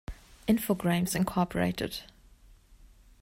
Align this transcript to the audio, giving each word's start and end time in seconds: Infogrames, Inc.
Infogrames, 0.47 1.13
Inc. 1.13 2.01